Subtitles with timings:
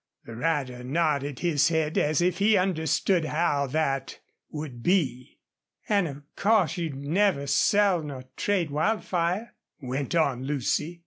[0.25, 4.17] The rider nodded his head as if he understood how that
[4.49, 5.37] would be.
[5.87, 10.99] "And of course you'd never sell nor trade Wildfire?" went on Lucy.